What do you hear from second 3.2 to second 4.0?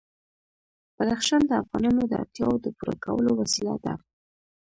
وسیله ده.